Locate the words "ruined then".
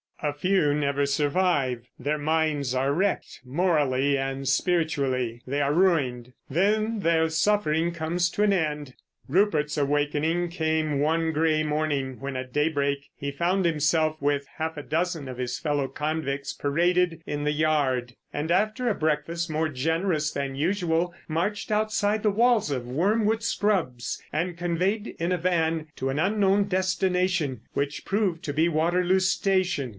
5.73-6.99